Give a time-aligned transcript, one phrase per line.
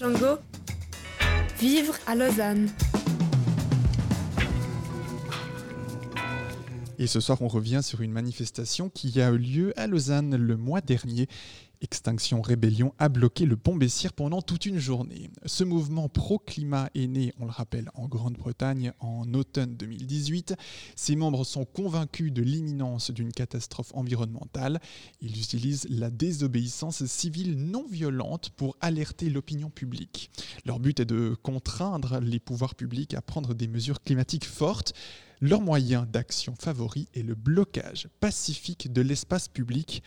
[0.00, 0.38] Django.
[1.58, 2.70] Vivre à Lausanne.
[6.98, 10.56] Et ce soir, on revient sur une manifestation qui a eu lieu à Lausanne le
[10.56, 11.28] mois dernier.
[11.82, 15.30] Extinction Rébellion a bloqué le pont Bessières pendant toute une journée.
[15.46, 20.54] Ce mouvement pro-climat est né, on le rappelle, en Grande-Bretagne en automne 2018.
[20.94, 24.80] Ses membres sont convaincus de l'imminence d'une catastrophe environnementale.
[25.20, 30.30] Ils utilisent la désobéissance civile non violente pour alerter l'opinion publique.
[30.66, 34.92] Leur but est de contraindre les pouvoirs publics à prendre des mesures climatiques fortes.
[35.42, 40.02] Leur moyen d'action favori est le blocage pacifique de l'espace public,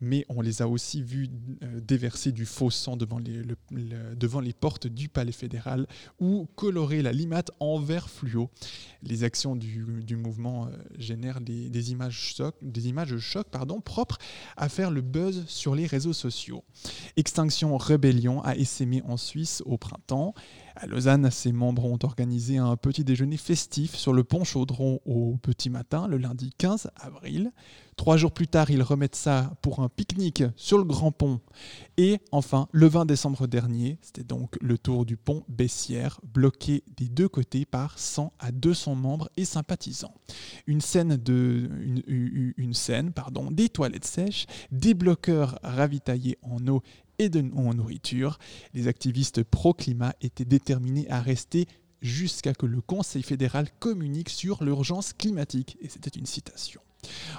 [0.00, 1.28] mais on les a aussi vus
[1.62, 5.86] euh, déverser du faux sang devant les, portes du palais fédéral
[6.20, 8.48] ou colorer la limate en vert fluo.
[9.02, 12.54] Les actions du, mouvement euh, génèrent des, images choc,
[13.18, 14.16] choc pardon, propres
[14.56, 16.64] à faire le buzz sur les réseaux sociaux.
[17.18, 20.34] Extinction Rébellion a essaimé en Suisse au printemps.
[20.80, 25.36] À Lausanne, ses membres ont organisé un petit déjeuner festif sur le pont Chaudron au
[25.42, 27.50] petit matin, le lundi 15 avril.
[27.96, 31.40] Trois jours plus tard, ils remettent ça pour un pique-nique sur le Grand Pont.
[31.96, 37.08] Et enfin, le 20 décembre dernier, c'était donc le tour du pont Bessières, bloqué des
[37.08, 40.14] deux côtés par 100 à 200 membres et sympathisants.
[40.68, 41.68] Une scène, de,
[42.70, 46.82] scène pardon, des toilettes sèches, des bloqueurs ravitaillés en eau
[47.18, 48.38] et de, en nourriture.
[48.74, 51.66] Les activistes pro-climat étaient déterminés à rester
[52.00, 55.76] jusqu'à que le Conseil fédéral communique sur l'urgence climatique.
[55.80, 56.80] Et c'était une citation.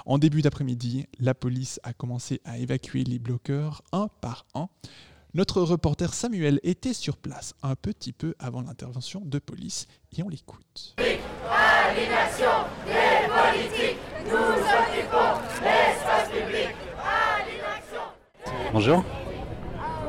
[0.06, 4.68] En début d'après-midi, la police a commencé à évacuer les bloqueurs un par un.
[5.32, 10.28] Notre reporter Samuel était sur place un petit peu avant l'intervention de police et on
[10.28, 10.96] l'écoute.
[18.72, 19.04] Bonjour,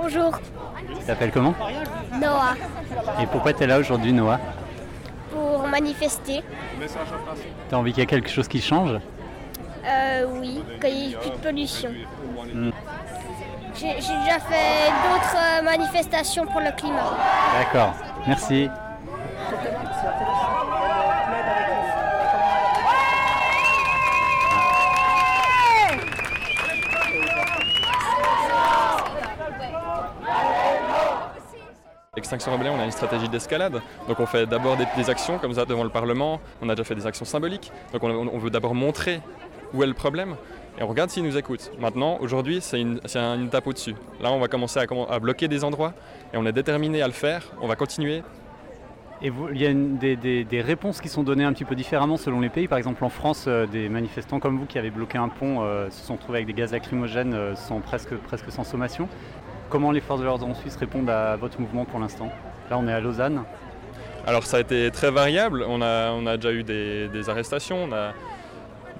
[0.01, 0.31] Bonjour,
[0.99, 1.53] tu t'appelles comment
[2.19, 2.55] Noah,
[3.21, 4.39] Et pourquoi tu es là aujourd'hui Noah
[5.29, 6.43] pour manifester.
[7.69, 8.99] T'as envie qu'il y ait quelque chose qui change
[9.85, 11.89] Euh, oui, qu'il n'y ait plus de pollution.
[12.53, 12.71] Hmm.
[13.75, 17.15] J'ai déjà fait d'autres manifestations pour le climat.
[17.57, 17.93] D'accord,
[18.27, 18.69] merci.
[32.33, 33.81] On a une stratégie d'escalade.
[34.07, 36.39] Donc on fait d'abord des, actions comme ça devant le Parlement.
[36.61, 37.71] On a déjà fait des actions symboliques.
[37.93, 39.21] Donc on, veut d'abord montrer
[39.73, 40.35] où est le problème
[40.79, 41.71] et on regarde s'ils nous écoutent.
[41.79, 43.95] Maintenant, aujourd'hui, c'est une, une étape au-dessus.
[44.21, 45.93] Là, on va commencer à, bloquer des endroits
[46.33, 47.51] et on est déterminé à le faire.
[47.61, 48.23] On va continuer.
[49.23, 52.39] Et vous, il y a des, réponses qui sont données un petit peu différemment selon
[52.39, 52.67] les pays.
[52.67, 55.89] Par exemple, en France, euh, des manifestants comme vous qui avez bloqué un pont euh,
[55.91, 57.53] se sont trouvés avec des gaz lacrymogènes euh,
[57.83, 59.07] presque, presque sans sommation.
[59.71, 62.29] Comment les forces de l'ordre en Suisse répondent à votre mouvement pour l'instant?
[62.69, 63.43] Là, on est à Lausanne.
[64.27, 65.65] Alors ça a été très variable.
[65.65, 67.87] On a, on a déjà eu des, arrestations.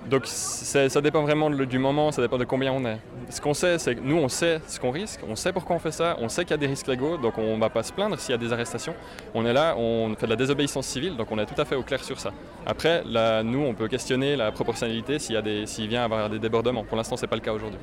[0.09, 2.99] Donc ça dépend vraiment du moment, ça dépend de combien on est.
[3.29, 5.79] Ce qu'on sait, c'est que nous, on sait ce qu'on risque, on sait pourquoi on
[5.79, 7.83] fait ça, on sait qu'il y a des risques légaux, donc on ne va pas
[7.83, 8.95] se plaindre s'il y a des arrestations.
[9.33, 11.75] On est là, on fait de la désobéissance civile, donc on est tout à fait
[11.75, 12.31] au clair sur ça.
[12.65, 13.03] Après,
[13.43, 16.85] nous, on peut questionner la proportionnalité s'il y vient avoir des débordements.
[16.85, 17.79] Pour l'instant, c'est pas le cas aujourd'hui.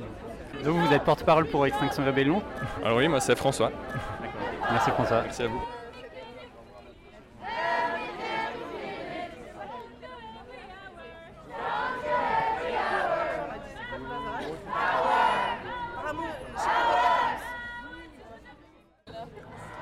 [0.63, 2.43] Donc, vous êtes porte-parole pour Extinction Rébellion.
[2.83, 3.71] Alors oui, moi, c'est François.
[4.71, 5.21] Merci François.
[5.23, 5.61] Merci à vous.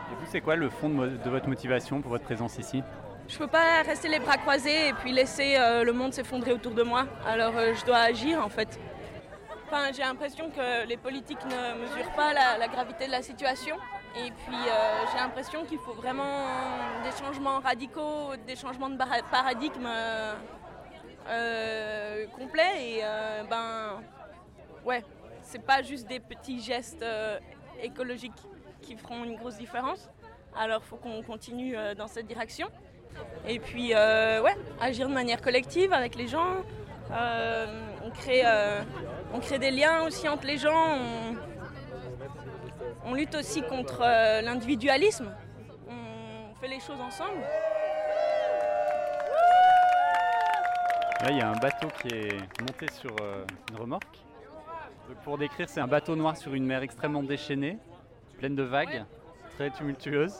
[0.09, 2.83] Et vous, c'est quoi le fond de votre motivation pour votre présence ici?
[3.27, 6.71] Je peux pas rester les bras croisés et puis laisser euh, le monde s'effondrer autour
[6.71, 7.05] de moi.
[7.25, 8.79] Alors euh, je dois agir en fait.
[9.69, 13.75] Enfin, j'ai l'impression que les politiques ne mesurent pas la, gravité de la situation.
[14.15, 16.45] Et puis euh, j'ai l'impression qu'il faut vraiment
[17.03, 18.97] des changements radicaux, des changements de
[19.29, 20.33] paradigme euh,
[21.27, 22.81] euh, complets.
[22.81, 23.01] Et
[23.49, 24.01] ben
[24.85, 25.03] ouais,
[25.41, 27.05] c'est pas juste des petits gestes
[27.83, 28.41] écologiques
[28.81, 30.09] qui feront une grosse différence.
[30.57, 32.69] Alors faut qu'on continue dans cette direction.
[33.45, 36.63] Et puis, ouais, agir de manière collective avec les gens.
[37.11, 38.43] On, crée,
[39.33, 40.99] on crée des liens aussi entre les gens.
[43.05, 45.31] On, lutte aussi contre euh, l'individualisme.
[45.89, 47.41] On fait les choses ensemble.
[51.21, 54.19] Là, il y a un bateau qui est monté sur euh, une remorque.
[55.23, 57.79] Pour décrire, c'est un bateau noir sur une mer extrêmement déchaînée,
[58.37, 59.03] pleine de vagues,
[59.55, 60.35] très tumultueuse.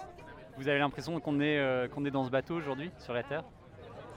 [0.58, 3.44] Vous avez l'impression qu'on est, euh, qu'on est dans ce bateau aujourd'hui, sur la Terre?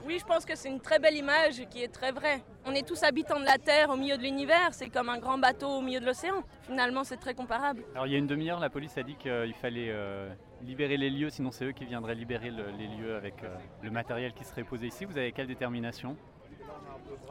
[0.05, 2.41] Oui, je pense que c'est une très belle image qui est très vraie.
[2.65, 5.37] On est tous habitants de la Terre au milieu de l'univers, c'est comme un grand
[5.37, 6.43] bateau au milieu de l'océan.
[6.63, 7.83] Finalement, c'est très comparable.
[7.93, 10.29] Alors il y a une demi-heure, la police a dit qu'il fallait euh,
[10.63, 13.91] libérer les lieux, sinon c'est eux qui viendraient libérer le- les lieux avec euh, le
[13.91, 15.05] matériel qui serait posé ici.
[15.05, 16.17] Vous avez quelle détermination?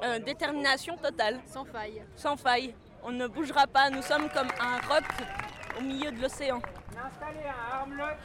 [0.05, 2.03] Euh, détermination totale, Sans faille.
[2.15, 2.75] sans faille.
[3.03, 5.05] On ne bougera pas, nous sommes comme un roc
[5.79, 6.61] au milieu de l'océan.
[6.95, 8.17] On a installé un armlock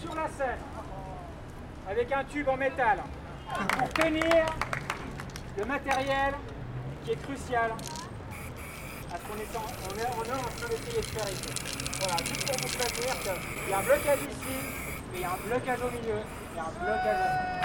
[0.00, 0.58] sur la scène
[1.88, 2.98] avec un tube en métal
[3.54, 4.46] pour tenir
[5.56, 6.34] le matériel
[7.04, 7.70] qui est crucial
[9.12, 11.50] à ce qu'on est en, on est, en train d'essayer de faire ici.
[12.00, 14.56] Voilà, juste pour vous prévenir qu'il y a un blocage ici,
[15.14, 16.20] et il y a un blocage au milieu,
[16.50, 17.62] il y a un blocage ici.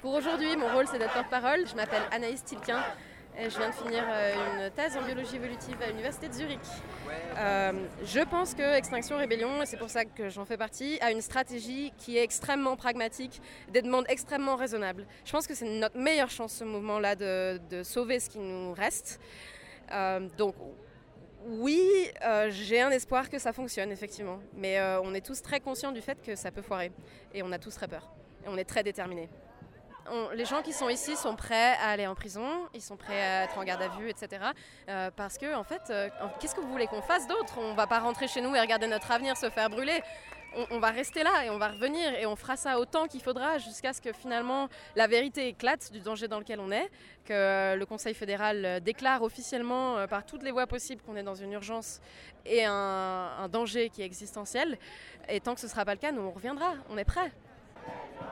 [0.00, 1.66] Pour aujourd'hui, mon rôle c'est d'être porte-parole.
[1.66, 2.82] Je m'appelle Anaïs Tilquin.
[3.36, 4.34] Je viens de finir euh,
[4.64, 6.60] une thèse en biologie évolutive à l'université de Zurich.
[7.36, 7.72] Euh,
[8.04, 11.20] je pense que Extinction Rébellion, et c'est pour ça que j'en fais partie, a une
[11.20, 13.42] stratégie qui est extrêmement pragmatique,
[13.72, 15.04] des demandes extrêmement raisonnables.
[15.24, 19.20] Je pense que c'est notre meilleure chance, ce mouvement-là, de, sauver ce qui nous reste.
[19.90, 20.54] Euh, donc,
[21.46, 21.82] oui,
[22.50, 24.38] j'ai un espoir que ça fonctionne, effectivement.
[24.56, 26.92] Mais on est tous très conscients du fait que ça peut foirer.
[27.34, 28.10] Et on a tous très peur.
[28.46, 29.28] Et on est très déterminés.
[30.34, 33.44] Les gens qui sont ici sont prêts à aller en prison, ils sont prêts à
[33.44, 34.44] être en garde à vue, etc.
[34.88, 36.08] Euh, parce que, en fait, euh,
[36.38, 37.58] qu'est-ce que vous voulez qu'on fasse d'autre?
[37.58, 40.02] On va pas rentrer chez nous et regarder notre avenir se faire brûler.
[40.70, 43.58] On, va rester là et on va revenir et on fera ça autant qu'il faudra
[43.58, 46.88] jusqu'à ce que finalement la vérité éclate du danger dans lequel on est,
[47.24, 51.34] que le Conseil fédéral euh, déclare officiellement par toutes les voies possibles qu'on est dans
[51.34, 52.00] une urgence
[52.46, 54.78] et un, un danger qui est existentiel.
[55.28, 57.32] Et tant que ce ne sera pas le cas, nous on reviendra, on est prêts.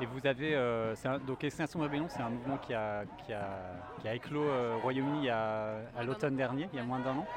[0.01, 0.55] Et vous avez.
[0.55, 4.51] euh, un- donc Extinction Rebellion, c'est un mouvement qui a, qui a, qui a éclos
[4.51, 7.29] euh, au Royaume-Uni il y a- à l'automne dernier, il y a moins d'un an.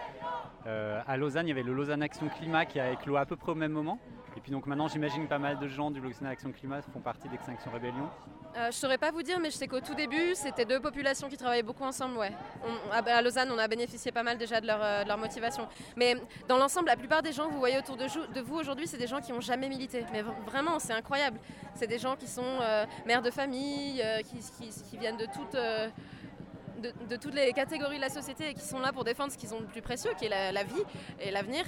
[0.68, 3.36] Euh, à Lausanne, il y avait le Lausanne Action Climat qui a éclos à peu
[3.36, 4.02] près au même moment.
[4.46, 7.72] Puis donc maintenant, j'imagine pas mal de gens du Lausanne Action Climat font partie d'Extinction
[7.72, 8.08] Rebellion.
[8.56, 11.30] Euh, je saurais pas vous dire, mais je sais qu'au tout début, c'était deux populations
[11.30, 12.16] qui travaillaient beaucoup ensemble.
[12.16, 12.32] Ouais.
[12.92, 15.68] À, Lausanne, on a bénéficié pas mal déjà de leur, euh, motivation.
[15.96, 16.16] Mais
[16.48, 18.06] dans l'ensemble, la plupart des gens que vous voyez autour de,
[18.42, 20.06] vous aujourd'hui, c'est des gens qui n'ont jamais milité.
[20.12, 21.40] Mais vraiment, c'est incroyable.
[21.74, 25.58] C'est des gens qui sont euh, mères de famille, euh, qui, viennent de toutes.
[27.34, 29.66] les catégories de la société et qui sont là pour défendre ce qu'ils ont de
[29.66, 30.84] plus précieux, qui est la vie
[31.20, 31.66] et l'avenir.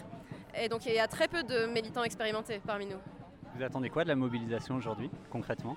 [0.59, 2.97] Et donc il y a très peu de militants expérimentés parmi nous.
[3.55, 5.75] Vous attendez quoi de la mobilisation aujourd'hui, concrètement?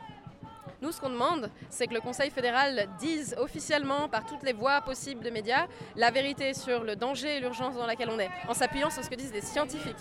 [0.82, 4.80] Nous, ce qu'on demande, c'est que le Conseil fédéral dise officiellement par toutes les voies
[4.80, 5.66] possibles de médias
[5.96, 9.10] la vérité sur le danger et l'urgence dans laquelle on est, en s'appuyant sur ce
[9.10, 9.96] que disent des scientifiques.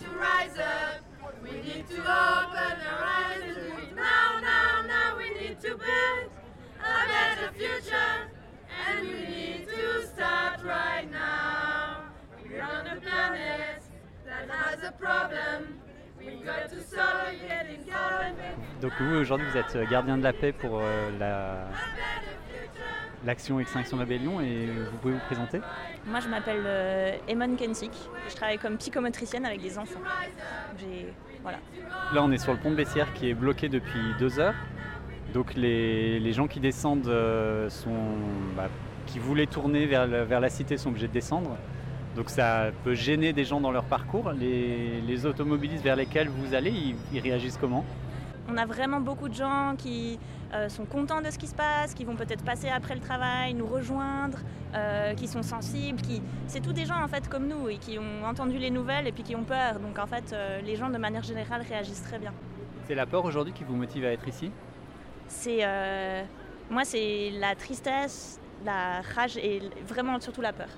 [19.00, 21.66] Vous, aujourd'hui, vous êtes gardien de la paix pour euh, la-
[23.24, 25.60] l'action Extinction Rebellion et vous pouvez vous présenter
[26.06, 27.92] Moi, je m'appelle euh, Emon Kensik.
[28.28, 30.00] Je travaille comme psychomotricienne avec des enfants.
[31.42, 31.58] Voilà.
[32.14, 34.54] Là, on est sur le pont de Bessières qui est bloqué depuis deux heures.
[35.34, 38.16] Donc les, les gens qui descendent euh, sont,
[38.56, 38.68] bah,
[39.06, 40.06] qui voulaient tourner vers,
[40.40, 41.56] la cité sont obligés de descendre.
[42.16, 44.32] Donc ça peut gêner des gens dans leur parcours.
[44.32, 47.84] Les, les automobilistes vers lesquels vous allez, ils, ils réagissent comment?
[48.52, 50.18] On a vraiment beaucoup de gens qui
[50.54, 53.54] euh, sont contents de ce qui se passe, qui vont peut-être passer après le travail,
[53.54, 54.38] nous rejoindre,
[54.74, 57.98] euh, qui sont sensibles, qui c'est tous des gens en fait comme nous et qui
[57.98, 59.78] ont entendu les nouvelles et puis qui ont peur.
[59.78, 62.32] Donc en fait, euh, les gens de manière générale réagissent très bien.
[62.88, 64.50] C'est la peur aujourd'hui qui vous motive à être ici?
[65.28, 65.64] C'est
[66.70, 70.68] moi, c'est la tristesse, la rage et vraiment surtout la peur.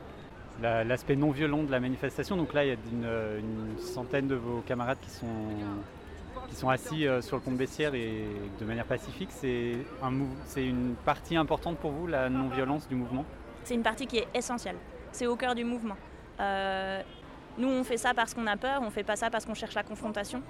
[0.60, 2.36] La- L'aspect non violent de la manifestation.
[2.36, 3.04] Donc là, il y a une,
[3.40, 5.26] une centaine de vos camarades qui sont,
[6.52, 8.24] qui sont assis euh, sur le pont de Bessières et
[8.60, 9.30] de manière pacifique.
[9.32, 10.12] C'est un
[10.56, 13.24] une partie importante pour vous, la non-violence du mouvement?
[13.64, 14.76] C'est une partie qui est essentielle.
[15.12, 15.96] C'est au cœur du mouvement.
[16.40, 17.00] Euh,
[17.56, 19.74] nous, on fait ça parce qu'on a peur, on fait pas ça parce qu'on cherche
[19.74, 20.42] la confrontation.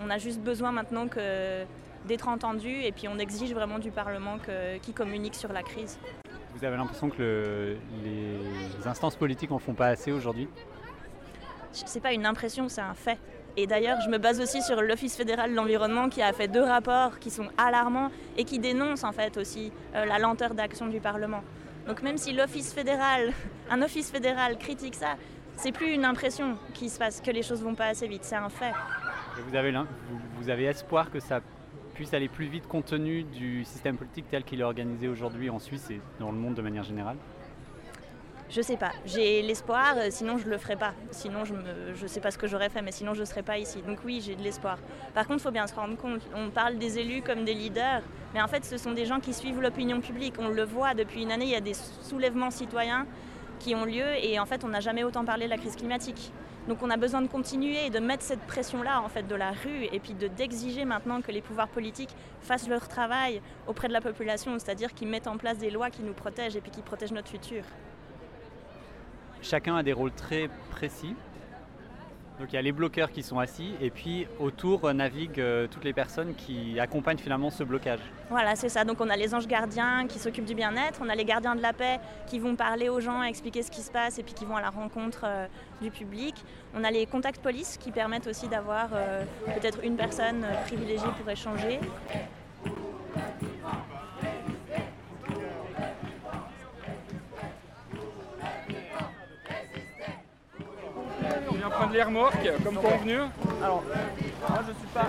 [0.00, 1.64] On a juste besoin maintenant que
[2.06, 5.98] d'être entendu et puis on exige vraiment du Parlement que- qui communique sur la crise.
[6.54, 10.48] Vous avez l'impression que le- les instances politiques en font pas assez aujourd'hui?
[11.72, 13.18] C'est pas une impression, c'est un fait.
[13.58, 16.62] Et d'ailleurs, je me base aussi sur l'Office fédéral de l'environnement qui a fait deux
[16.62, 21.00] rapports qui sont alarmants et qui dénoncent en fait aussi euh, la lenteur d'action du
[21.00, 21.42] Parlement.
[21.86, 23.32] Donc même si l'Office fédéral,
[23.70, 25.16] un office fédéral critique ça,
[25.56, 28.36] c'est plus une impression qui se passe, que les choses vont pas assez vite, c'est
[28.36, 28.72] un fait.
[29.48, 29.72] Vous avez,
[30.34, 31.40] vous avez espoir que ça
[31.94, 35.58] puisse aller plus vite compte tenu du système politique tel qu'il est organisé aujourd'hui en
[35.58, 37.16] Suisse et dans le monde de manière générale?
[38.48, 40.94] Je sais pas, j'ai l'espoir, euh, sinon je le ferai pas.
[41.10, 43.58] Sinon je me, je sais pas ce que j'aurais fait, mais sinon je serais pas
[43.58, 43.82] ici.
[43.82, 44.78] Donc oui, j'ai de l'espoir.
[45.14, 48.02] Par contre, il faut bien se rendre compte, on parle des élus comme des leaders,
[48.34, 50.34] mais en fait ce sont des gens qui suivent l'opinion publique.
[50.38, 53.06] On le voit depuis une année, il y a des soulèvements citoyens
[53.58, 56.30] qui ont lieu et en fait on n'a jamais autant parlé de la crise climatique.
[56.68, 59.50] Donc on a besoin de continuer et de mettre cette pression-là en fait de la
[59.50, 63.92] rue et puis de d'exiger maintenant que les pouvoirs politiques fassent leur travail auprès de
[63.92, 66.82] la population, c'est-à-dire qu'ils mettent en place des lois qui nous protègent et puis qui
[66.82, 67.64] protègent notre futur.
[69.42, 71.14] Chacun a des rôles très précis.
[72.38, 75.84] Donc il y a les bloqueurs qui sont assis et puis autour naviguent euh, toutes
[75.84, 78.00] les personnes qui accompagnent finalement ce blocage.
[78.28, 78.84] Voilà, c'est ça.
[78.84, 81.62] Donc on a les anges gardiens qui s'occupent du bien-être, on a les gardiens de
[81.62, 84.44] la paix qui vont parler aux gens, expliquer ce qui se passe et puis qui
[84.44, 85.46] vont à la rencontre euh,
[85.80, 86.34] du public.
[86.74, 89.24] On a les contacts police qui permettent aussi d'avoir euh,
[89.58, 91.80] peut-être une personne privilégiée pour échanger.
[101.70, 103.18] Prendre les remorques, comme convenu.
[103.62, 103.82] Alors,
[104.48, 105.08] moi je suis pas,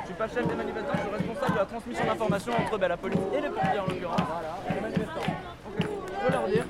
[0.00, 2.88] je suis pas chef des manifestants, je suis responsable de la transmission d'informations entre ben,
[2.88, 4.20] la police et les pompiers en l'occurrence.
[4.26, 5.32] Voilà, les manifestants.
[5.68, 5.86] Ok,
[6.24, 6.64] je leur dire.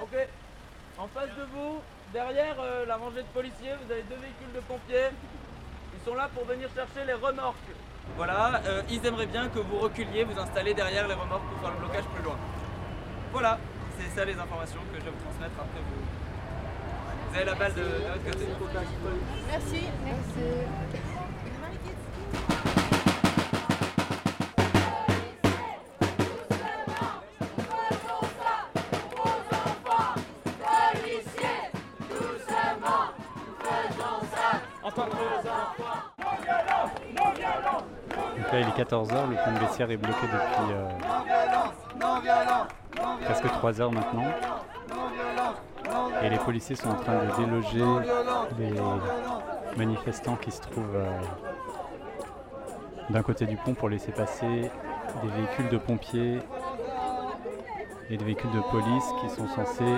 [0.00, 0.28] Ok,
[0.98, 1.80] en face de vous,
[2.12, 5.10] derrière euh, la rangée de policiers, vous avez deux véhicules de pompiers.
[5.94, 7.56] Ils sont là pour venir chercher les remorques.
[8.16, 11.70] Voilà, euh, ils aimeraient bien que vous reculiez, vous installez derrière les remorques pour faire
[11.72, 12.36] le blocage plus loin.
[13.32, 13.58] Voilà
[13.98, 16.02] c'est ça les informations que je vais vous transmettre après vous.
[17.30, 18.78] Vous avez la balle de, de l'autre côté.
[19.50, 19.82] Merci.
[20.04, 21.46] Merci.
[38.36, 40.88] Donc là il est 14h, le pont de Bessières est bloqué depuis euh,
[43.24, 44.24] presque 3 heures maintenant.
[46.22, 47.84] Et les policiers sont en train de déloger
[48.58, 48.74] les
[49.76, 51.20] manifestants qui se trouvent euh,
[53.10, 54.70] d'un côté du pont pour laisser passer
[55.22, 56.38] des véhicules de pompiers
[58.10, 59.94] et des véhicules de police qui sont censés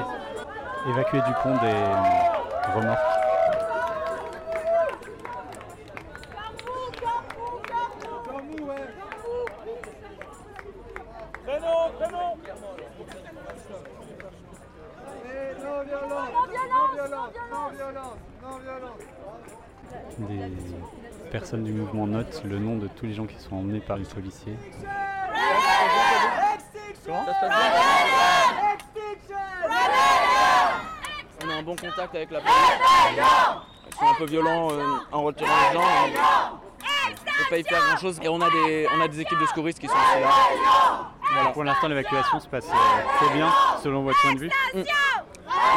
[0.88, 3.07] évacuer du pont des remorques.
[21.28, 23.98] Des personnes du mouvement notent le nom de tous les gens qui sont emmenés par
[23.98, 24.56] les policiers.
[31.44, 32.54] On a un bon contact avec la police.
[33.90, 34.82] Ils sont un peu violents euh,
[35.12, 35.84] en retirant les gens.
[35.84, 39.20] On ne peut pas y faire grand chose et on a des, on a des
[39.20, 41.50] équipes de secouristes qui sont aussi là.
[41.52, 44.50] Pour l'instant l'évacuation se passe euh, très bien selon votre point de vue.
[44.74, 44.82] Mm.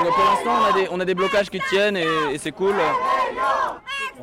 [0.04, 2.52] Donc, pour l'instant on, a des- on a des blocages qui tiennent et, et c'est
[2.52, 2.76] cool.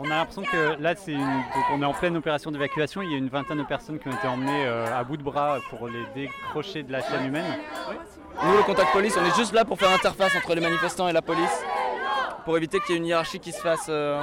[0.00, 3.02] On a l'impression que là, c'est une- on est en pleine opération d'évacuation.
[3.02, 5.22] Il y a une vingtaine de personnes qui ont été emmenées euh, à bout de
[5.22, 7.58] bras pour les décrocher de la chaîne humaine.
[8.44, 11.12] Nous, le contact police, on est juste là pour faire interface entre les manifestants et
[11.12, 11.64] la police,
[12.44, 13.86] pour éviter qu'il y ait une hiérarchie qui se fasse.
[13.88, 14.20] euh,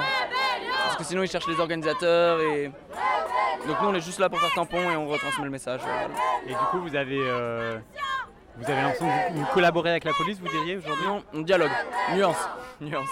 [0.84, 2.70] parce que sinon, ils cherchent les organisateurs et.
[3.66, 5.80] Donc, nous, on est juste là pour faire tampon et on retransmet le message.
[5.82, 6.06] voilà.
[6.46, 7.76] Et du coup, vous avez, euh,
[8.56, 11.06] vous avez l'impression que vous, vous collaborez avec la police, vous diriez aujourd'hui?
[11.06, 11.72] Non, on dialogue.
[12.14, 12.48] Nuance.
[12.80, 13.08] Nuance.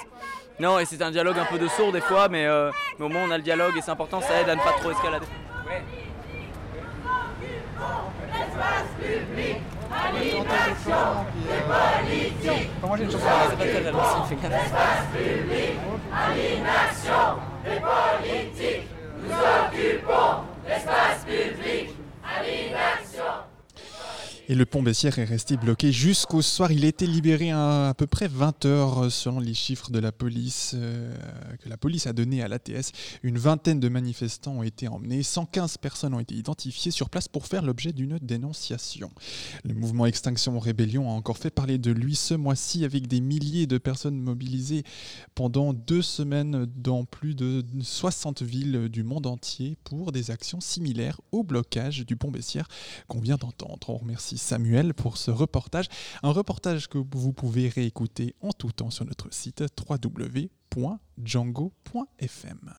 [0.61, 3.09] Non, et c'est un dialogue un peu de sourd des fois, mais, euh, mais au
[3.09, 5.27] moins on a le dialogue et c'est important, ça aide à ne pas trop escalader.
[12.81, 14.73] Comment j'ai une chanson C'est pas très réel aussi, fais gaffe.
[24.47, 26.71] Et le pont Bessières est resté bloqué jusqu'au soir.
[26.71, 30.73] Il a été libéré à peu près 20 heures selon les chiffres de la police
[30.75, 31.15] euh,
[31.63, 32.93] que la police a donné à l'ATS.
[33.23, 35.23] Une vingtaine de manifestants ont été emmenés.
[35.23, 39.11] 115 personnes ont été identifiées sur place pour faire l'objet d'une dénonciation.
[39.65, 43.67] Le mouvement Extinction Rébellion a encore fait parler de lui ce mois-ci avec des milliers
[43.67, 44.83] de personnes mobilisées
[45.35, 51.19] pendant deux semaines dans plus de 60 villes du monde entier pour des actions similaires
[51.33, 52.69] au blocage du pont Bessières
[53.09, 53.89] qu'on vient d'entendre.
[53.89, 55.87] On remercie Samuel pour ce reportage.
[56.23, 62.73] Un reportage que vous pouvez réécouter en tout temps sur notre site www.django.fm.